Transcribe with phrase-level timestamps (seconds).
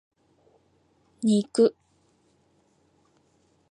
[1.25, 1.69] 肉